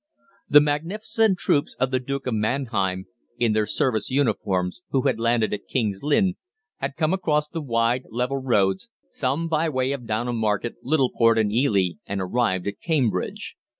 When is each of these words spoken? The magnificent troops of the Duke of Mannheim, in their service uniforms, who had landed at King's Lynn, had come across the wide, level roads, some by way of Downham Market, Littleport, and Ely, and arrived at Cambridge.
The 0.49 0.61
magnificent 0.61 1.37
troops 1.37 1.75
of 1.79 1.91
the 1.91 1.99
Duke 1.99 2.25
of 2.25 2.33
Mannheim, 2.33 3.05
in 3.37 3.53
their 3.53 3.67
service 3.67 4.09
uniforms, 4.09 4.81
who 4.89 5.03
had 5.03 5.19
landed 5.19 5.53
at 5.53 5.67
King's 5.67 6.01
Lynn, 6.01 6.37
had 6.77 6.95
come 6.95 7.13
across 7.13 7.47
the 7.47 7.61
wide, 7.61 8.05
level 8.09 8.41
roads, 8.41 8.89
some 9.11 9.47
by 9.47 9.69
way 9.69 9.91
of 9.91 10.07
Downham 10.07 10.37
Market, 10.39 10.77
Littleport, 10.83 11.37
and 11.37 11.53
Ely, 11.53 11.97
and 12.07 12.19
arrived 12.19 12.65
at 12.65 12.79
Cambridge. 12.81 13.55